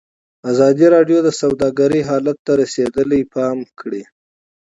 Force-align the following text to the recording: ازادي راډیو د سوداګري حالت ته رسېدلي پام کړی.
ازادي 0.51 0.85
راډیو 0.95 1.19
د 1.23 1.29
سوداګري 1.41 2.01
حالت 2.09 2.37
ته 2.45 2.51
رسېدلي 2.61 3.21
پام 3.35 3.57
کړی. 3.79 4.03